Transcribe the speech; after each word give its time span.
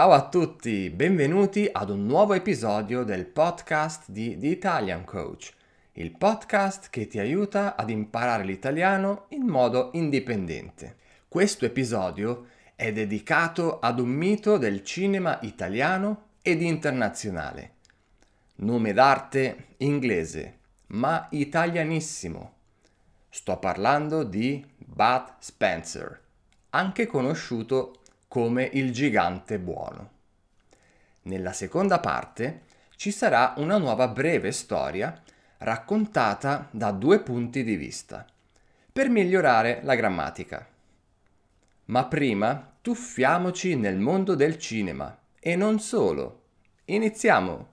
Ciao 0.00 0.12
a 0.12 0.26
tutti, 0.30 0.88
benvenuti 0.88 1.68
ad 1.70 1.90
un 1.90 2.06
nuovo 2.06 2.32
episodio 2.32 3.04
del 3.04 3.26
podcast 3.26 4.08
di 4.08 4.38
The 4.38 4.46
Italian 4.46 5.04
Coach, 5.04 5.52
il 5.92 6.16
podcast 6.16 6.88
che 6.88 7.06
ti 7.06 7.18
aiuta 7.18 7.76
ad 7.76 7.90
imparare 7.90 8.44
l'italiano 8.44 9.26
in 9.28 9.42
modo 9.42 9.90
indipendente. 9.92 10.96
Questo 11.28 11.66
episodio 11.66 12.46
è 12.76 12.94
dedicato 12.94 13.78
ad 13.78 14.00
un 14.00 14.08
mito 14.08 14.56
del 14.56 14.82
cinema 14.84 15.38
italiano 15.42 16.28
ed 16.40 16.62
internazionale. 16.62 17.74
Nome 18.54 18.94
d'arte 18.94 19.74
inglese, 19.76 20.60
ma 20.86 21.26
italianissimo. 21.28 22.54
Sto 23.28 23.58
parlando 23.58 24.22
di 24.22 24.64
Bud 24.78 25.34
Spencer, 25.40 26.22
anche 26.70 27.06
conosciuto 27.06 27.99
come 28.30 28.62
il 28.74 28.92
gigante 28.92 29.58
buono. 29.58 30.10
Nella 31.22 31.52
seconda 31.52 31.98
parte 31.98 32.62
ci 32.94 33.10
sarà 33.10 33.54
una 33.56 33.76
nuova 33.76 34.06
breve 34.06 34.52
storia 34.52 35.20
raccontata 35.58 36.68
da 36.70 36.92
due 36.92 37.18
punti 37.22 37.64
di 37.64 37.74
vista, 37.74 38.24
per 38.92 39.08
migliorare 39.08 39.80
la 39.82 39.96
grammatica. 39.96 40.64
Ma 41.86 42.04
prima 42.04 42.72
tuffiamoci 42.80 43.74
nel 43.74 43.98
mondo 43.98 44.36
del 44.36 44.58
cinema 44.58 45.18
e 45.40 45.56
non 45.56 45.80
solo. 45.80 46.42
Iniziamo! 46.84 47.66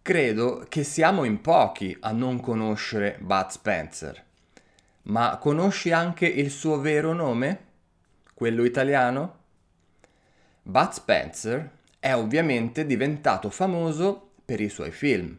Credo 0.00 0.64
che 0.66 0.82
siamo 0.82 1.24
in 1.24 1.42
pochi 1.42 1.94
a 2.00 2.12
non 2.12 2.40
conoscere 2.40 3.18
Bud 3.20 3.48
Spencer. 3.48 4.24
Ma 5.02 5.36
conosci 5.36 5.92
anche 5.92 6.24
il 6.24 6.50
suo 6.50 6.80
vero 6.80 7.12
nome? 7.12 7.64
Quello 8.32 8.64
italiano? 8.64 9.40
Bud 10.64 10.90
Spencer 10.90 11.70
è 11.98 12.14
ovviamente 12.14 12.86
diventato 12.86 13.50
famoso 13.50 14.34
per 14.44 14.60
i 14.60 14.68
suoi 14.68 14.92
film, 14.92 15.36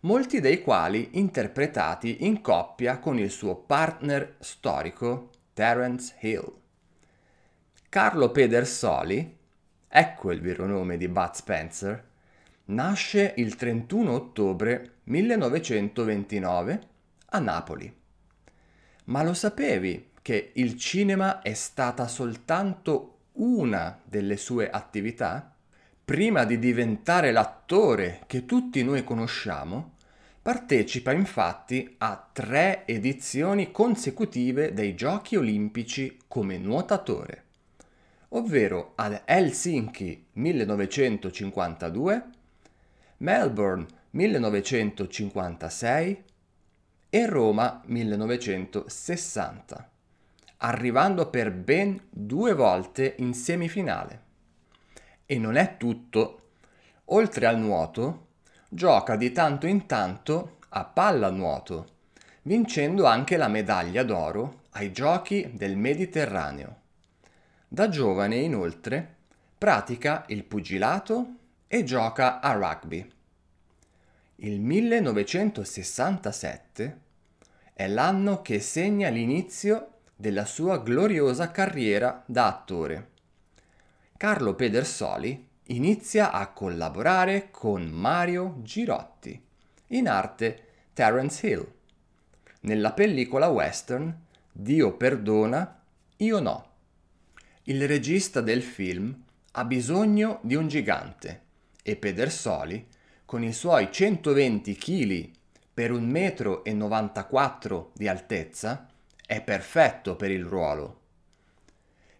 molti 0.00 0.38
dei 0.38 0.62
quali 0.62 1.10
interpretati 1.18 2.24
in 2.24 2.40
coppia 2.40 3.00
con 3.00 3.18
il 3.18 3.30
suo 3.30 3.56
partner 3.56 4.36
storico 4.38 5.30
Terence 5.52 6.14
Hill. 6.20 6.58
Carlo 7.88 8.30
Pedersoli, 8.30 9.36
ecco 9.88 10.30
il 10.30 10.40
vero 10.40 10.64
nome 10.64 10.96
di 10.96 11.08
Bud 11.08 11.32
Spencer, 11.32 12.08
nasce 12.66 13.34
il 13.36 13.56
31 13.56 14.12
ottobre 14.12 14.98
1929 15.04 16.80
a 17.30 17.38
Napoli. 17.40 17.92
Ma 19.06 19.24
lo 19.24 19.34
sapevi 19.34 20.12
che 20.22 20.52
il 20.54 20.76
cinema 20.76 21.42
è 21.42 21.52
stata 21.54 22.06
soltanto 22.06 23.16
una 23.40 24.00
delle 24.04 24.36
sue 24.36 24.70
attività, 24.70 25.52
prima 26.04 26.44
di 26.44 26.58
diventare 26.58 27.32
l'attore 27.32 28.24
che 28.26 28.44
tutti 28.44 28.82
noi 28.82 29.02
conosciamo, 29.04 29.94
partecipa 30.42 31.12
infatti 31.12 31.94
a 31.98 32.28
tre 32.32 32.86
edizioni 32.86 33.70
consecutive 33.70 34.72
dei 34.72 34.94
Giochi 34.94 35.36
olimpici 35.36 36.18
come 36.26 36.56
nuotatore, 36.58 37.44
ovvero 38.28 38.92
ad 38.96 39.22
Helsinki 39.24 40.26
1952, 40.32 42.24
Melbourne 43.18 43.86
1956 44.10 46.24
e 47.10 47.26
Roma 47.26 47.82
1960 47.86 49.90
arrivando 50.62 51.30
per 51.30 51.52
ben 51.52 51.98
due 52.10 52.52
volte 52.54 53.14
in 53.18 53.32
semifinale. 53.34 54.22
E 55.26 55.38
non 55.38 55.56
è 55.56 55.76
tutto. 55.76 56.36
Oltre 57.06 57.46
al 57.46 57.58
nuoto, 57.58 58.28
gioca 58.68 59.16
di 59.16 59.32
tanto 59.32 59.66
in 59.66 59.86
tanto 59.86 60.58
a 60.70 60.84
pallanuoto, 60.84 61.86
vincendo 62.42 63.06
anche 63.06 63.36
la 63.36 63.48
medaglia 63.48 64.02
d'oro 64.02 64.62
ai 64.72 64.92
Giochi 64.92 65.52
del 65.54 65.76
Mediterraneo. 65.76 66.76
Da 67.66 67.88
giovane, 67.88 68.36
inoltre, 68.36 69.16
pratica 69.56 70.24
il 70.28 70.44
pugilato 70.44 71.34
e 71.66 71.82
gioca 71.84 72.40
a 72.40 72.52
rugby. 72.52 73.10
Il 74.36 74.60
1967 74.60 77.00
è 77.72 77.88
l'anno 77.88 78.42
che 78.42 78.60
segna 78.60 79.08
l'inizio 79.08 79.99
della 80.20 80.44
sua 80.44 80.76
gloriosa 80.78 81.50
carriera 81.50 82.22
da 82.26 82.46
attore. 82.46 83.08
Carlo 84.18 84.54
Pedersoli 84.54 85.48
inizia 85.68 86.30
a 86.30 86.48
collaborare 86.48 87.48
con 87.50 87.84
Mario 87.84 88.58
Girotti, 88.58 89.42
in 89.88 90.08
arte 90.08 90.64
Terence 90.92 91.46
Hill, 91.46 91.66
nella 92.62 92.92
pellicola 92.92 93.48
western 93.48 94.14
Dio 94.52 94.94
perdona, 94.94 95.82
io 96.16 96.40
no. 96.40 96.66
Il 97.62 97.88
regista 97.88 98.42
del 98.42 98.62
film 98.62 99.24
ha 99.52 99.64
bisogno 99.64 100.40
di 100.42 100.54
un 100.54 100.68
gigante 100.68 101.44
e 101.82 101.96
Pedersoli, 101.96 102.86
con 103.24 103.42
i 103.42 103.54
suoi 103.54 103.90
120 103.90 104.76
kg 104.76 105.30
per 105.72 105.92
1,94 105.92 107.72
m 107.72 107.86
di 107.94 108.08
altezza, 108.08 108.89
è 109.30 109.40
perfetto 109.42 110.16
per 110.16 110.32
il 110.32 110.44
ruolo. 110.44 111.02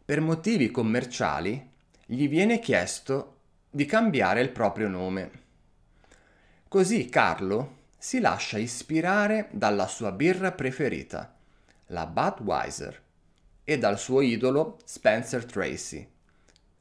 Per 0.04 0.20
motivi 0.20 0.70
commerciali 0.70 1.68
gli 2.06 2.28
viene 2.28 2.60
chiesto 2.60 3.38
di 3.68 3.84
cambiare 3.84 4.40
il 4.40 4.50
proprio 4.50 4.86
nome. 4.86 5.30
Così 6.68 7.08
Carlo 7.08 7.78
si 7.98 8.20
lascia 8.20 8.58
ispirare 8.58 9.48
dalla 9.50 9.88
sua 9.88 10.12
birra 10.12 10.52
preferita, 10.52 11.34
la 11.86 12.06
Budweiser, 12.06 13.02
e 13.64 13.76
dal 13.76 13.98
suo 13.98 14.20
idolo 14.20 14.78
Spencer 14.84 15.44
Tracy. 15.44 16.08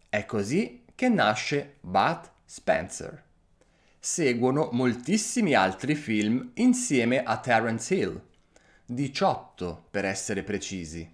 È 0.10 0.26
così 0.26 0.84
che 0.94 1.10
nasce 1.10 1.78
Bud 1.80 2.30
Spencer. 2.46 3.24
Seguono 3.98 4.70
moltissimi 4.74 5.56
altri 5.56 5.96
film 5.96 6.52
insieme 6.54 7.24
a 7.24 7.40
Terence 7.40 7.96
Hill, 7.96 8.28
18 8.92 9.86
per 9.92 10.04
essere 10.04 10.42
precisi, 10.42 11.08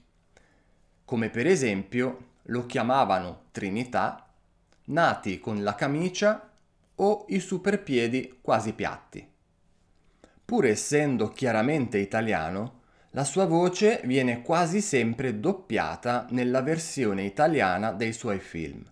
come 1.04 1.30
per 1.30 1.46
esempio 1.46 2.28
lo 2.44 2.66
chiamavano 2.66 3.48
Trinità, 3.52 4.30
nati 4.86 5.42
con 5.42 5.62
la 5.62 5.76
camicia 5.76 6.52
o 6.96 7.26
i 7.28 7.42
superpiedi 7.42 8.40
quasi 8.42 8.72
piatti. 8.72 9.30
Pur 10.46 10.66
essendo 10.66 11.28
chiaramente 11.32 11.98
italiano, 11.98 12.84
la 13.10 13.26
sua 13.26 13.46
voce 13.46 14.00
viene 14.06 14.42
quasi 14.42 14.80
sempre 14.80 15.42
doppiata 15.42 16.28
nella 16.30 16.62
versione 16.62 17.24
italiana 17.24 17.92
dei 17.92 18.14
suoi 18.14 18.40
film. 18.40 18.90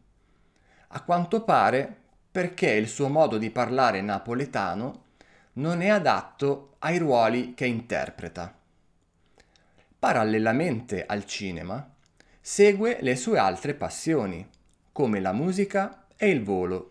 A 0.90 1.02
quanto 1.04 1.46
pare 1.46 2.02
perché 2.30 2.72
il 2.72 2.90
suo 2.90 3.08
modo 3.08 3.38
di 3.38 3.50
parlare 3.50 4.02
napoletano 4.02 5.04
non 5.54 5.82
è 5.82 5.88
adatto 5.88 6.76
ai 6.80 6.98
ruoli 6.98 7.54
che 7.54 7.66
interpreta. 7.66 8.58
Parallelamente 10.04 11.06
al 11.06 11.26
cinema, 11.26 11.90
segue 12.42 12.98
le 13.00 13.16
sue 13.16 13.38
altre 13.38 13.74
passioni, 13.74 14.46
come 14.92 15.22
la 15.22 15.32
musica 15.32 16.08
e 16.18 16.28
il 16.28 16.44
volo. 16.44 16.90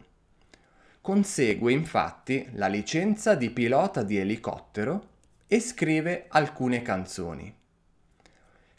Consegue 1.02 1.72
infatti 1.72 2.48
la 2.52 2.68
licenza 2.68 3.34
di 3.34 3.50
pilota 3.50 4.02
di 4.02 4.16
elicottero 4.16 5.08
e 5.46 5.60
scrive 5.60 6.24
alcune 6.28 6.80
canzoni. 6.80 7.54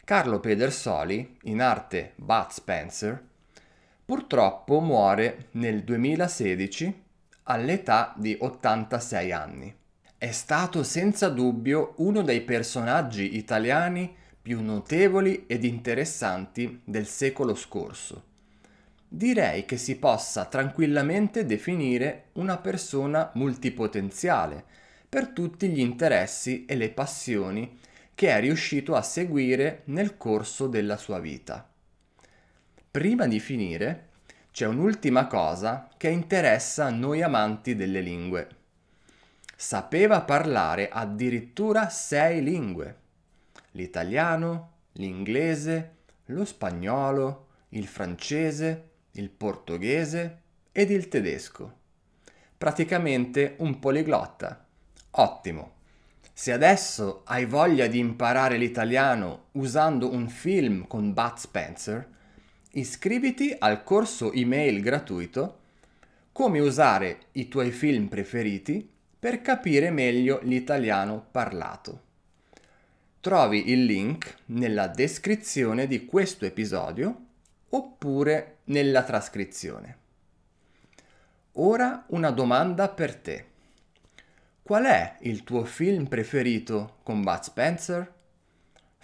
Carlo 0.02 0.40
Pedersoli, 0.40 1.38
in 1.42 1.62
arte 1.62 2.14
Bud 2.16 2.48
Spencer, 2.48 3.24
purtroppo 4.04 4.80
muore 4.80 5.46
nel 5.52 5.84
2016 5.84 7.02
all'età 7.44 8.12
di 8.16 8.36
86 8.36 9.30
anni. 9.30 9.72
È 10.18 10.32
stato 10.32 10.82
senza 10.82 11.28
dubbio 11.28 11.92
uno 11.98 12.22
dei 12.22 12.40
personaggi 12.40 13.36
italiani 13.36 14.22
più 14.44 14.60
notevoli 14.60 15.46
ed 15.46 15.64
interessanti 15.64 16.82
del 16.84 17.06
secolo 17.06 17.54
scorso. 17.54 18.24
Direi 19.08 19.64
che 19.64 19.78
si 19.78 19.96
possa 19.96 20.44
tranquillamente 20.44 21.46
definire 21.46 22.24
una 22.32 22.58
persona 22.58 23.30
multipotenziale 23.36 24.62
per 25.08 25.28
tutti 25.28 25.70
gli 25.70 25.80
interessi 25.80 26.66
e 26.66 26.76
le 26.76 26.90
passioni 26.90 27.78
che 28.14 28.28
è 28.28 28.40
riuscito 28.40 28.94
a 28.94 29.00
seguire 29.00 29.80
nel 29.86 30.18
corso 30.18 30.66
della 30.66 30.98
sua 30.98 31.20
vita. 31.20 31.66
Prima 32.90 33.26
di 33.26 33.40
finire, 33.40 34.08
c'è 34.52 34.66
un'ultima 34.66 35.26
cosa 35.26 35.88
che 35.96 36.10
interessa 36.10 36.90
noi 36.90 37.22
amanti 37.22 37.74
delle 37.74 38.02
lingue. 38.02 38.48
Sapeva 39.56 40.20
parlare 40.20 40.90
addirittura 40.90 41.88
sei 41.88 42.42
lingue 42.42 43.03
l'italiano, 43.74 44.72
l'inglese, 44.92 45.96
lo 46.26 46.44
spagnolo, 46.44 47.46
il 47.70 47.86
francese, 47.86 48.90
il 49.12 49.30
portoghese 49.30 50.40
ed 50.72 50.90
il 50.90 51.08
tedesco. 51.08 51.82
Praticamente 52.56 53.56
un 53.58 53.78
poliglotta. 53.78 54.66
Ottimo. 55.10 55.72
Se 56.32 56.52
adesso 56.52 57.22
hai 57.26 57.44
voglia 57.44 57.86
di 57.86 57.98
imparare 57.98 58.56
l'italiano 58.56 59.46
usando 59.52 60.12
un 60.12 60.28
film 60.28 60.86
con 60.86 61.12
Bud 61.12 61.36
Spencer, 61.36 62.08
iscriviti 62.72 63.54
al 63.56 63.84
corso 63.84 64.32
email 64.32 64.80
gratuito 64.80 65.60
Come 66.32 66.58
usare 66.58 67.26
i 67.32 67.46
tuoi 67.46 67.70
film 67.70 68.08
preferiti 68.08 68.88
per 69.18 69.40
capire 69.40 69.90
meglio 69.90 70.40
l'italiano 70.42 71.24
parlato. 71.30 72.03
Trovi 73.24 73.70
il 73.70 73.86
link 73.86 74.34
nella 74.48 74.86
descrizione 74.86 75.86
di 75.86 76.04
questo 76.04 76.44
episodio 76.44 77.20
oppure 77.70 78.58
nella 78.64 79.02
trascrizione. 79.02 79.96
Ora 81.52 82.04
una 82.08 82.30
domanda 82.30 82.90
per 82.90 83.16
te. 83.16 83.46
Qual 84.62 84.84
è 84.84 85.16
il 85.20 85.42
tuo 85.42 85.64
film 85.64 86.04
preferito 86.04 86.96
con 87.02 87.22
Bud 87.22 87.40
Spencer? 87.40 88.12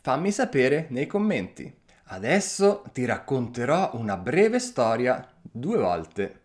Fammi 0.03 0.31
sapere 0.31 0.89
nei 0.91 1.07
commenti. 1.07 1.75
Adesso 2.09 2.85
ti 2.93 3.07
racconterò 3.07 3.93
una 3.95 4.19
breve 4.19 4.59
storia 4.59 5.27
due 5.41 5.79
volte. 5.79 6.41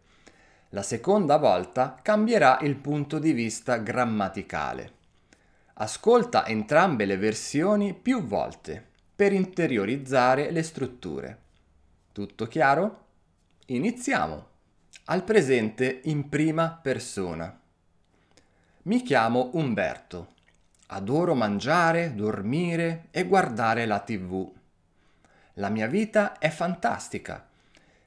La 0.69 0.81
seconda 0.81 1.36
volta 1.36 2.00
cambierà 2.01 2.60
il 2.62 2.77
punto 2.77 3.19
di 3.19 3.33
vista 3.33 3.75
grammaticale. 3.75 4.94
Ascolta 5.77 6.48
entrambe 6.48 7.04
le 7.04 7.18
versioni 7.18 7.94
più 7.94 8.24
volte 8.24 8.81
per 9.13 9.33
interiorizzare 9.33 10.50
le 10.50 10.63
strutture. 10.63 11.39
Tutto 12.13 12.48
chiaro? 12.48 13.06
Iniziamo! 13.66 14.48
Al 15.06 15.25
presente 15.25 16.00
in 16.06 16.30
prima 16.30 16.80
persona. 16.81 17.60
Mi 18.83 19.01
chiamo 19.01 19.50
Umberto. 19.56 20.36
Adoro 20.88 21.36
mangiare, 21.36 22.16
dormire 22.16 23.07
e 23.12 23.25
guardare 23.25 23.86
la 23.86 24.00
tv. 24.00 24.50
La 25.56 25.68
mia 25.68 25.88
vita 25.88 26.38
è 26.38 26.50
fantastica 26.51 27.45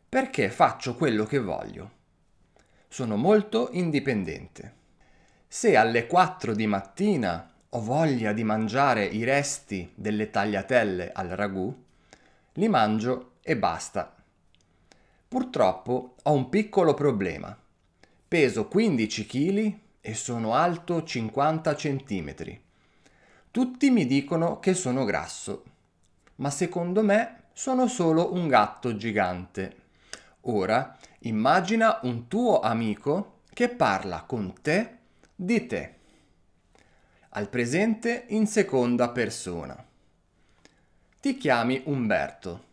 perché 0.09 0.49
faccio 0.49 0.95
quello 0.95 1.27
che 1.27 1.39
voglio. 1.39 1.91
Sono 2.89 3.17
molto 3.17 3.69
indipendente. 3.73 4.77
Se 5.47 5.77
alle 5.77 6.07
4 6.07 6.55
di 6.55 6.67
mattina 6.67 7.53
ho 7.71 7.83
voglia 7.83 8.33
di 8.33 8.45
mangiare 8.45 9.05
i 9.05 9.25
resti 9.25 9.93
delle 9.95 10.31
tagliatelle 10.31 11.13
al 11.13 11.29
ragù, 11.29 11.75
li 12.55 12.69
mangio 12.69 13.33
e 13.43 13.59
basta. 13.59 14.15
Purtroppo 15.29 16.15
ho 16.23 16.33
un 16.33 16.49
piccolo 16.49 16.95
problema. 16.95 17.55
Peso 18.27 18.69
15 18.69 19.27
kg 19.27 19.79
e 20.01 20.15
sono 20.15 20.55
alto 20.55 21.03
50 21.03 21.75
cm. 21.75 22.35
Tutti 23.51 23.91
mi 23.91 24.07
dicono 24.07 24.61
che 24.61 24.73
sono 24.73 25.05
grasso, 25.05 25.65
ma 26.37 26.49
secondo 26.49 27.03
me 27.03 27.49
sono 27.53 27.87
solo 27.87 28.33
un 28.33 28.49
gatto 28.49 28.97
gigante. 28.97 29.77
Ora 30.43 30.97
immagina 31.21 31.99
un 32.05 32.29
tuo 32.29 32.61
amico 32.61 33.41
che 33.53 33.69
parla 33.69 34.23
con 34.23 34.55
te 34.63 34.97
di 35.35 35.67
te 35.67 35.98
al 37.31 37.49
presente 37.49 38.25
in 38.29 38.47
seconda 38.47 39.11
persona. 39.11 39.85
Ti 41.21 41.37
chiami 41.37 41.83
Umberto. 41.85 42.65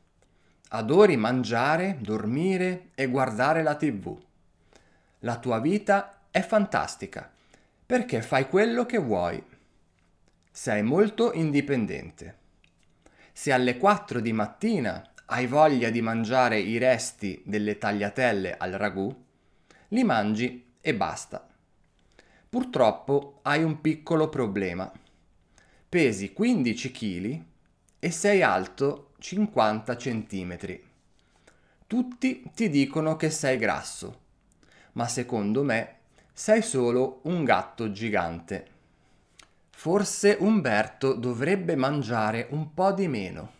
Adori 0.69 1.17
mangiare, 1.17 1.97
dormire 1.99 2.89
e 2.95 3.07
guardare 3.07 3.63
la 3.63 3.75
tv. 3.75 4.17
La 5.19 5.37
tua 5.37 5.59
vita 5.59 6.21
è 6.31 6.41
fantastica 6.41 7.31
perché 7.85 8.21
fai 8.21 8.47
quello 8.47 8.85
che 8.85 8.97
vuoi. 8.97 9.43
Sei 10.51 10.81
molto 10.83 11.33
indipendente. 11.33 12.37
Se 13.31 13.51
alle 13.51 13.77
4 13.77 14.19
di 14.19 14.31
mattina 14.31 15.03
hai 15.25 15.47
voglia 15.47 15.89
di 15.89 16.01
mangiare 16.01 16.59
i 16.59 16.77
resti 16.77 17.41
delle 17.45 17.77
tagliatelle 17.77 18.55
al 18.57 18.71
ragù, 18.71 19.13
li 19.89 20.03
mangi 20.03 20.73
e 20.79 20.95
basta. 20.95 21.47
Purtroppo 22.55 23.39
hai 23.41 23.63
un 23.63 23.81
piccolo 23.81 24.29
problema. 24.29 24.89
Pesi 25.89 26.31
15 26.31 26.89
kg 26.89 27.43
e 27.99 28.11
sei 28.11 28.43
alto 28.43 29.11
50 29.19 29.95
cm. 29.97 30.79
Tutti 31.85 32.49
ti 32.55 32.69
dicono 32.69 33.17
che 33.17 33.29
sei 33.29 33.57
grasso, 33.57 34.19
ma 34.93 35.05
secondo 35.05 35.63
me 35.63 35.97
sei 36.31 36.61
solo 36.61 37.19
un 37.23 37.43
gatto 37.43 37.91
gigante. 37.91 38.67
Forse 39.71 40.37
Umberto 40.39 41.11
dovrebbe 41.11 41.75
mangiare 41.75 42.47
un 42.51 42.73
po' 42.73 42.93
di 42.93 43.09
meno. 43.09 43.51